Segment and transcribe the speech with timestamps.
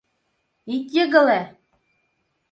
[0.75, 1.41] —Ит йыгыле.